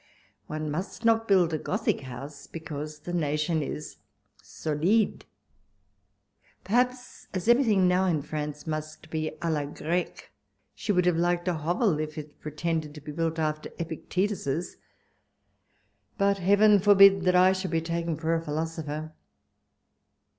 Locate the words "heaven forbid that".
16.39-17.35